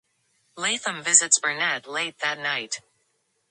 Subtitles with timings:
[0.55, 2.81] Latham visits Burnett late that night.